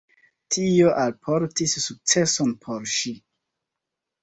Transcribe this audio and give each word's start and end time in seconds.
Tio 0.53 0.93
alportis 1.01 1.77
sukceson 1.85 2.57
por 2.65 2.91
ŝi. 2.97 3.17